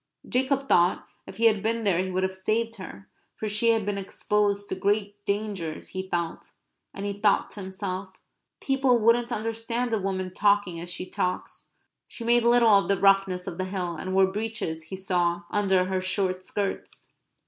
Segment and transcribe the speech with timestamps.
[0.27, 3.69] Jacob thought that if he had been there he would have saved her; for she
[3.69, 6.53] had been exposed to great dangers, he felt,
[6.91, 8.09] and, he thought to himself,
[8.59, 11.73] "People wouldn't understand a woman talking as she talks."
[12.07, 15.85] She made little of the roughness of the hill; and wore breeches, he saw, under
[15.85, 17.11] her short skirts.